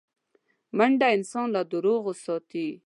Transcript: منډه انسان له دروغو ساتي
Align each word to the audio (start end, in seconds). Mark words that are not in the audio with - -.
منډه 0.77 1.07
انسان 1.17 1.47
له 1.55 1.61
دروغو 1.71 2.11
ساتي 2.23 2.67